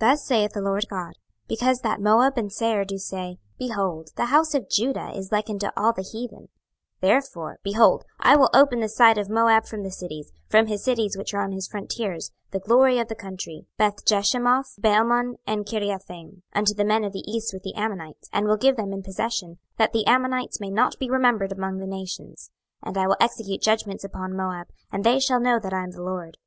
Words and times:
Thus 0.10 0.24
saith 0.24 0.52
the 0.52 0.60
Lord 0.60 0.84
GOD; 0.90 1.12
Because 1.46 1.80
that 1.82 2.00
Moab 2.00 2.36
and 2.36 2.52
Seir 2.52 2.84
do 2.84 2.98
say, 2.98 3.38
Behold, 3.56 4.08
the 4.16 4.24
house 4.24 4.52
of 4.52 4.68
Judah 4.68 5.16
is 5.16 5.30
like 5.30 5.48
unto 5.48 5.68
all 5.76 5.92
the 5.92 6.02
heathen; 6.02 6.46
26:025:009 7.00 7.00
Therefore, 7.02 7.58
behold, 7.62 8.04
I 8.18 8.34
will 8.34 8.50
open 8.52 8.80
the 8.80 8.88
side 8.88 9.16
of 9.16 9.30
Moab 9.30 9.66
from 9.66 9.84
the 9.84 9.92
cities, 9.92 10.32
from 10.48 10.66
his 10.66 10.82
cities 10.82 11.16
which 11.16 11.32
are 11.34 11.40
on 11.44 11.52
his 11.52 11.68
frontiers, 11.68 12.32
the 12.50 12.58
glory 12.58 12.98
of 12.98 13.06
the 13.06 13.14
country, 13.14 13.66
Bethjeshimoth, 13.78 14.80
Baalmeon, 14.80 15.36
and 15.46 15.64
Kiriathaim, 15.64 16.42
26:025:010 16.42 16.42
Unto 16.56 16.74
the 16.74 16.84
men 16.84 17.04
of 17.04 17.12
the 17.12 17.24
east 17.30 17.52
with 17.54 17.62
the 17.62 17.76
Ammonites, 17.76 18.28
and 18.32 18.48
will 18.48 18.56
give 18.56 18.74
them 18.74 18.92
in 18.92 19.04
possession, 19.04 19.58
that 19.78 19.92
the 19.92 20.04
Ammonites 20.08 20.58
may 20.60 20.70
not 20.70 20.98
be 20.98 21.08
remembered 21.08 21.52
among 21.52 21.78
the 21.78 21.86
nations. 21.86 22.50
26:025:011 22.84 22.88
And 22.88 22.98
I 22.98 23.06
will 23.06 23.16
execute 23.20 23.62
judgments 23.62 24.02
upon 24.02 24.36
Moab; 24.36 24.66
and 24.90 25.04
they 25.04 25.20
shall 25.20 25.38
know 25.38 25.60
that 25.60 25.72
I 25.72 25.84
am 25.84 25.92
the 25.92 26.02
LORD. 26.02 26.38